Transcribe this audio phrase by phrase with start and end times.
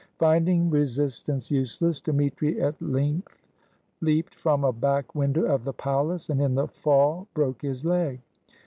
[0.17, 3.45] Finding resistance useless, Dmitri at length
[4.01, 8.19] leaped from a back window of the palace, and in the fall broke his leg.